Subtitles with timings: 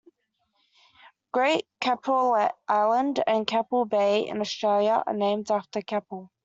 [1.31, 6.31] Great Keppel Island and Keppel Bay in Australia are named after Keppel.